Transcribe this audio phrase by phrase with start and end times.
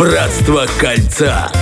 [0.00, 1.52] Братство кольца.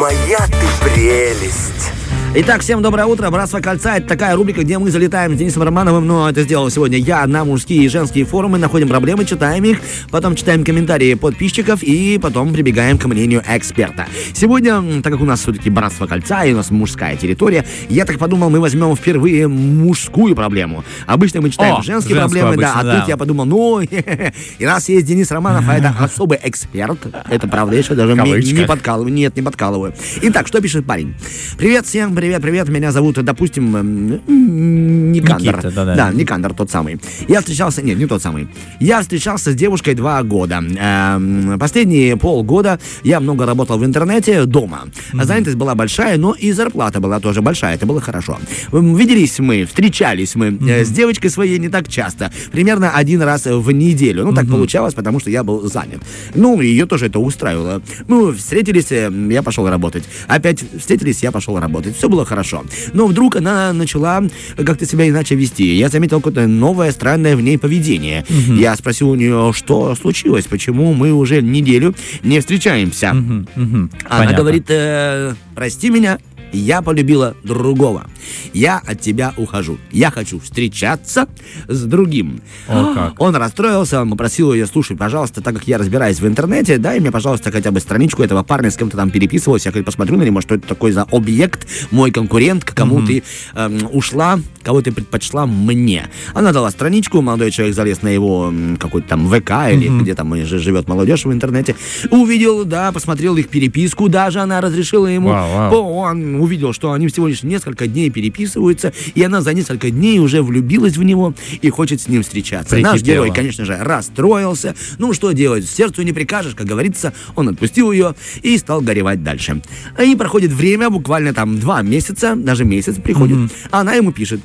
[0.00, 1.92] Моя ты прелесть.
[2.32, 3.28] Итак, всем доброе утро.
[3.28, 6.06] Братство кольца это такая рубрика, где мы залетаем с Денисом Романовым.
[6.06, 9.80] Но это сделал сегодня я на мужские и женские форумы, находим проблемы, читаем их,
[10.12, 14.06] потом читаем комментарии подписчиков и потом прибегаем к мнению эксперта.
[14.32, 18.16] Сегодня, так как у нас все-таки братство кольца и у нас мужская территория, я так
[18.20, 20.84] подумал, мы возьмем впервые мужскую проблему.
[21.06, 23.00] Обычно мы читаем О, женские проблемы, да, обычно, а да.
[23.00, 23.80] тут я подумал, ну,
[24.58, 28.66] и раз есть Денис Романов, а это особый эксперт, это правда, я еще даже не,
[28.66, 29.94] подкалываю, нет, не подкалываю.
[30.22, 31.16] Итак, что пишет парень?
[31.58, 35.56] Привет всем, привет, привет, меня зовут, допустим, м, Никандр.
[35.56, 35.94] Никита, да-да.
[35.94, 37.00] Да, Никандр тот самый.
[37.28, 38.46] Я встречался, нет, не тот самый.
[38.78, 40.62] Я встречался с девушкой два года.
[40.78, 44.82] Эм, Последние полгода я много работал в интернете дома.
[45.14, 48.38] Занятость была большая, но и зарплата была тоже большая, это было хорошо.
[48.70, 53.46] М, Виделись мы, встречались мы э, с девочкой своей не так часто, примерно один раз
[53.46, 54.26] в неделю.
[54.26, 56.02] Ну, так получалось, потому что я был занят.
[56.34, 57.80] Ну, ее тоже это устраивало.
[58.08, 60.04] Мы встретились, э, я пошел работать.
[60.28, 61.96] Опять встретились, я пошел работать.
[61.96, 62.64] Все было хорошо.
[62.92, 64.22] Но вдруг она начала
[64.56, 65.74] как-то себя иначе вести.
[65.76, 68.24] Я заметил какое-то новое, странное в ней поведение.
[68.28, 73.12] Я спросил у нее, что случилось, почему мы уже неделю не встречаемся.
[73.14, 73.90] Мгм, мгм.
[74.04, 74.38] Она Понятно.
[74.38, 76.18] говорит, «Э, прости меня,
[76.52, 78.06] я полюбила другого.
[78.52, 79.78] Я от тебя ухожу.
[79.90, 81.26] Я хочу встречаться
[81.68, 82.40] с другим.
[82.68, 83.20] О, как.
[83.20, 87.10] Он расстроился, он попросил ее, слушай, пожалуйста, так как я разбираюсь в интернете, дай мне,
[87.10, 90.22] пожалуйста, хотя бы страничку этого парня, с кем ты там переписывалась, я хоть посмотрю на
[90.22, 93.22] него, что это такой за объект, мой конкурент, к кому ты
[93.54, 96.08] эм, ушла, кого ты предпочла мне.
[96.34, 100.88] Она дала страничку, молодой человек залез на его какой-то там ВК или где там живет
[100.88, 101.76] молодежь в интернете,
[102.10, 105.70] увидел, да, посмотрел их переписку, даже она разрешила ему, вау.
[105.70, 110.18] По- он увидел, что они всего лишь несколько дней переписываются, и она за несколько дней
[110.18, 112.76] уже влюбилась в него и хочет с ним встречаться.
[112.76, 113.24] Наш Прикипела.
[113.24, 114.74] герой, конечно же, расстроился.
[114.98, 115.68] Ну, что делать?
[115.68, 117.12] Сердцу не прикажешь, как говорится.
[117.36, 119.62] Он отпустил ее и стал горевать дальше.
[120.02, 123.50] И проходит время, буквально там два месяца, даже месяц приходит.
[123.70, 124.40] А она ему пишет.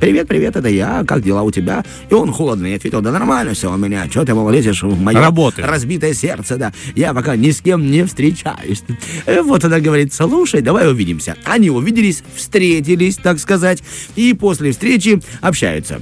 [0.00, 1.84] Привет, привет, это я, как дела у тебя?
[2.08, 5.66] И он холодно ответил, да нормально все у меня, что ты, лезешь в мое Работаю.
[5.66, 6.72] разбитое сердце, да.
[6.94, 8.84] Я пока ни с кем не встречаюсь.
[9.26, 11.34] Э, Вот она говорит, слушай, давай увидимся.
[11.44, 13.82] Они увиделись, встретились, так сказать,
[14.14, 16.00] и после встречи общаются.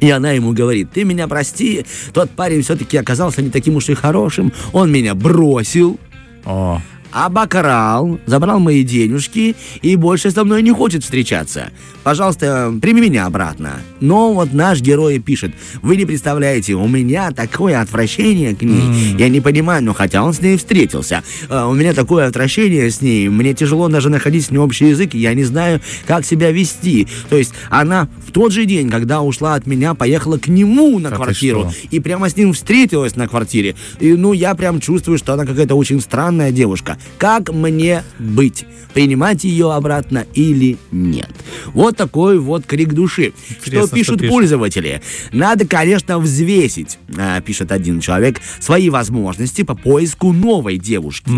[0.00, 3.94] И она ему говорит, ты меня прости, тот парень все-таки оказался не таким уж и
[3.94, 6.00] хорошим, он меня бросил,
[6.44, 6.82] О,
[7.14, 11.70] обокрал, забрал мои денежки и больше со мной не хочет встречаться.
[12.02, 13.80] Пожалуйста, прими меня обратно.
[14.00, 19.16] Но вот наш герой пишет, вы не представляете, у меня такое отвращение к ней.
[19.16, 23.00] Я не понимаю, но хотя он с ней встретился, а, у меня такое отвращение с
[23.00, 26.50] ней, мне тяжело даже находить с ней общий язык, и я не знаю, как себя
[26.50, 27.06] вести.
[27.30, 31.10] То есть она в тот же день, когда ушла от меня, поехала к нему на
[31.10, 33.76] ты квартиру и прямо с ним встретилась на квартире.
[34.00, 36.98] И, ну, я прям чувствую, что она какая-то очень странная девушка.
[37.18, 38.64] Как мне быть?
[38.92, 41.30] Принимать ее обратно или нет?
[41.72, 43.32] Вот такой вот крик души.
[43.50, 44.32] Интересно, что что пишут пишут.
[44.32, 45.02] пользователи?
[45.32, 51.30] Надо, конечно, взвесить, а, пишет один человек, свои возможности по поиску новой девушки.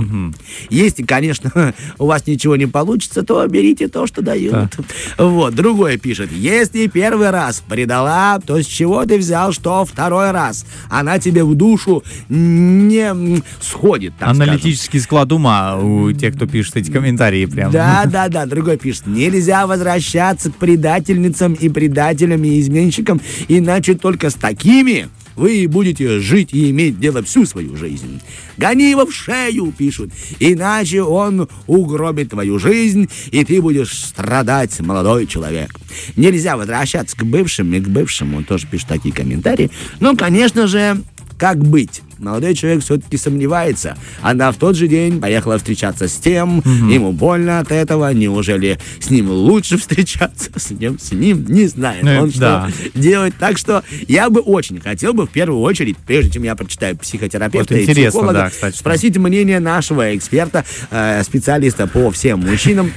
[0.69, 4.77] Если, конечно, у вас ничего не получится, то берите то, что дают.
[5.17, 10.67] Вот, другой пишет, если первый раз предала, то с чего ты взял, что второй раз?
[10.91, 14.43] Она тебе в душу не сходит, так скажем.
[14.43, 17.71] аналитический склад ума у тех, кто пишет эти комментарии прям.
[17.71, 19.07] Да, да, да, другой пишет.
[19.07, 26.53] Нельзя возвращаться к предательницам и предателям и изменщикам, иначе только с такими вы будете жить
[26.53, 28.21] и иметь дело всю свою жизнь.
[28.57, 35.27] Гони его в шею, пишут, иначе он угробит твою жизнь, и ты будешь страдать, молодой
[35.27, 35.75] человек.
[36.17, 39.71] Нельзя возвращаться к бывшим и к бывшему, он тоже пишет такие комментарии.
[40.01, 41.03] Ну, конечно же,
[41.39, 42.03] как быть?
[42.19, 43.97] Молодой человек все-таки сомневается.
[44.23, 49.11] Она в тот же день поехала встречаться с тем, ему больно от этого, неужели с
[49.11, 52.71] ним лучше встречаться, с ним, с ним, не знает Ну, он, да.
[52.71, 53.35] что делать.
[53.39, 57.75] Так что я бы очень хотел бы в первую очередь, прежде чем я прочитаю психотерапевта
[57.75, 58.77] Вот и психолога, да, кстати.
[58.77, 62.91] спросить мнение нашего эксперта, э, специалиста по всем мужчинам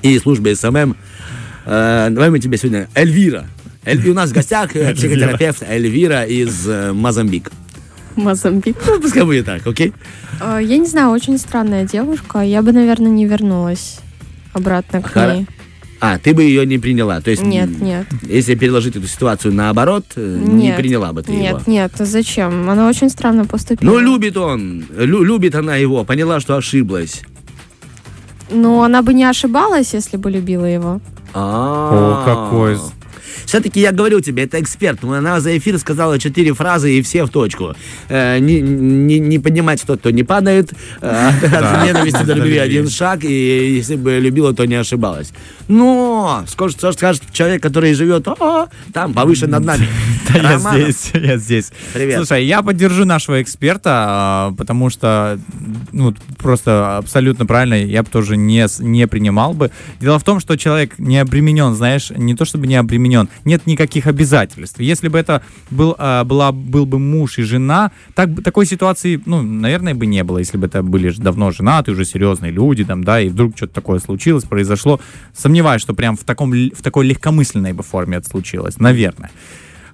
[0.00, 0.96] и службе SMM.
[1.66, 3.46] Э, давай мы тебе сегодня Эльвира.
[3.84, 7.50] Эль- у нас в гостях э, психотерапевт Эльвира из э, Мозамбик.
[8.16, 8.76] Мозамбик.
[8.86, 9.92] Ну, пускай будет так, окей?
[10.40, 12.40] Э, Я не знаю, очень странная девушка.
[12.40, 14.00] Я бы, наверное, не вернулась
[14.52, 15.46] обратно к Хара- ней.
[16.00, 17.20] А, ты бы ее не приняла.
[17.20, 18.06] То есть, Нет, нет.
[18.22, 20.76] если переложить эту ситуацию наоборот, э, не Нет.
[20.76, 21.42] приняла бы ты его.
[21.42, 22.70] Нет, нет, зачем?
[22.70, 23.90] Она очень странно поступила.
[23.90, 27.22] Ну, любит он, лю- любит она его, поняла, что ошиблась.
[28.50, 31.00] Ну, она бы не ошибалась, если бы любила его.
[31.34, 31.90] А.
[31.92, 32.78] О, какой
[33.48, 35.02] Все-таки я говорю тебе, это эксперт.
[35.02, 37.74] Она за эфир сказала четыре фразы и все в точку.
[38.10, 40.74] Э, не, не, не поднимать тот, кто не падает.
[41.00, 43.24] Э, от ненависти до любви один шаг.
[43.24, 45.32] И если бы любила, то не ошибалась.
[45.66, 49.88] Но, скажет, что скажет человек, который живет «А, там, повыше над нами.
[50.30, 51.72] Да я здесь, я здесь.
[51.94, 52.16] Привет.
[52.16, 55.40] Слушай, я поддержу нашего эксперта, а, потому что,
[55.92, 59.70] ну, просто абсолютно правильно, я бы тоже не, не принимал бы.
[60.00, 64.06] Дело в том, что человек не обременен, знаешь, не то чтобы не обременен, нет никаких
[64.06, 64.80] обязательств.
[64.80, 69.42] Если бы это был, а, была, был бы муж и жена, так, такой ситуации, ну,
[69.42, 73.20] наверное, бы не было, если бы это были давно женаты, уже серьезные люди, там, да,
[73.20, 75.00] и вдруг что-то такое случилось, произошло.
[75.34, 79.30] Сомневаюсь, что прям в, таком, в такой легкомысленной бы форме это случилось, наверное.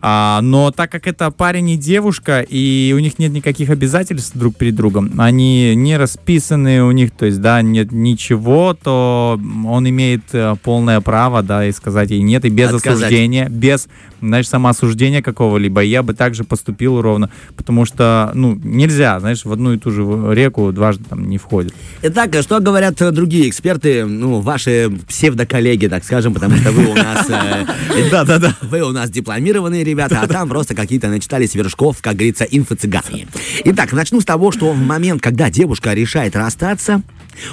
[0.06, 4.55] А, но так как это парень и девушка, и у них нет никаких обязательств друг
[4.55, 10.25] перед другом, они не расписаны у них, то есть, да, нет ничего, то он имеет
[10.35, 12.99] э, полное право, да, и сказать ей нет, и без Отказать.
[12.99, 13.89] осуждения, без,
[14.21, 15.81] знаешь, самоосуждения какого-либо.
[15.81, 20.03] Я бы также поступил ровно, потому что, ну, нельзя, знаешь, в одну и ту же
[20.35, 21.73] реку дважды там не входит.
[22.03, 26.95] Итак, что говорят э, другие эксперты, ну, ваши псевдоколлеги, так скажем, потому что вы у
[26.95, 27.27] нас...
[28.11, 28.55] Да-да-да.
[28.61, 33.29] Вы у нас дипломированные ребята, а там просто какие-то начитались вершков, как говорится, инфо-цыгане.
[33.64, 37.02] Итак, начну с того, что в момент, когда девушка решает расстаться,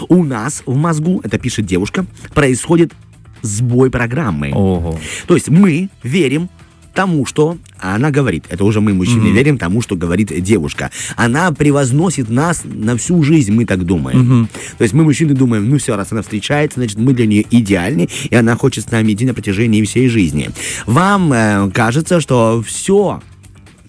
[0.10, 2.94] у нас в мозгу, это пишет девушка, происходит
[3.42, 4.52] сбой программы.
[4.54, 5.00] Ого.
[5.28, 6.50] То есть мы верим
[6.94, 8.46] тому, что она говорит.
[8.50, 10.92] Это уже мы, мужчины, верим тому, что говорит девушка.
[11.16, 14.50] Она превозносит нас на всю жизнь, мы так думаем.
[14.78, 18.10] То есть мы, мужчины, думаем, ну все, раз она встречается, значит, мы для нее идеальны,
[18.30, 20.50] и она хочет с нами идти на протяжении всей жизни.
[20.86, 23.22] Вам э, кажется, что все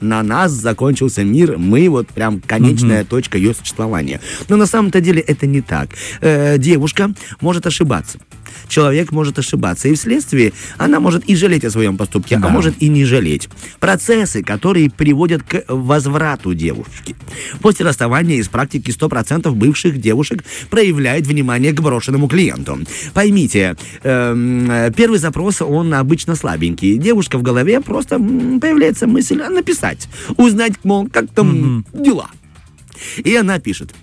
[0.02, 4.20] на нас закончился мир, мы вот прям конечная точка ее существования.
[4.48, 5.90] Но на самом-то деле это не так.
[6.20, 8.18] Э, девушка может ошибаться.
[8.68, 12.48] Человек может ошибаться, и вследствие она может и жалеть о своем поступке, Да.
[12.48, 13.48] а может и не жалеть.
[13.80, 17.16] Процессы, которые приводят к возврату девушки.
[17.60, 22.78] После расставания из практики 100% бывших девушек проявляют внимание к брошенному клиенту.
[23.14, 26.96] Поймите, эм, первый запрос, он обычно слабенький.
[26.98, 32.30] Девушка в голове просто появляется мысль а, написать, узнать, мол, как там дела.
[33.24, 33.94] И она пишет.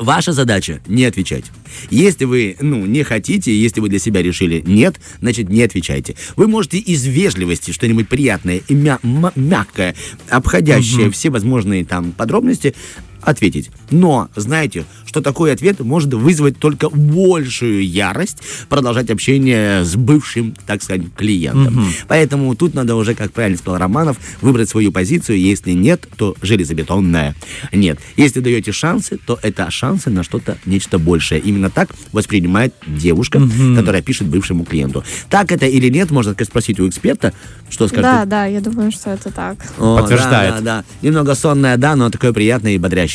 [0.00, 1.44] Ваша задача не отвечать.
[1.90, 6.16] Если вы, ну, не хотите, если вы для себя решили нет, значит, не отвечайте.
[6.36, 8.98] Вы можете из вежливости что-нибудь приятное и мя-
[9.36, 9.94] мягкое,
[10.30, 12.74] обходящее все возможные там подробности,
[13.22, 13.70] ответить.
[13.90, 18.38] Но знаете, что такой ответ может вызвать только большую ярость
[18.68, 21.86] продолжать общение с бывшим, так сказать, клиентом.
[22.08, 25.40] Поэтому тут надо уже, как правильно сказал Романов, выбрать свою позицию.
[25.40, 27.34] Если нет, то железобетонная.
[27.72, 27.98] Нет.
[28.16, 31.40] Если даете шансы, то это шансы на что-то, нечто большее.
[31.40, 33.40] Именно так воспринимает девушка,
[33.76, 35.04] которая пишет бывшему клиенту.
[35.28, 37.32] Так это или нет, можно так спросить у эксперта,
[37.68, 38.02] что скажет.
[38.04, 39.58] Да, да, я думаю, что это так.
[39.78, 40.54] О, Подтверждает.
[40.54, 40.84] Да, да, да.
[41.06, 43.09] Немного сонная, да, но такое приятное и бодрящее.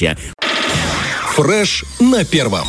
[1.36, 2.68] Фреш на первом.